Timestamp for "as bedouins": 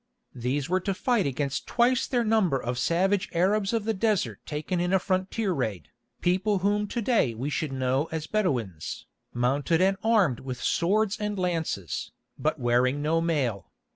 8.11-9.05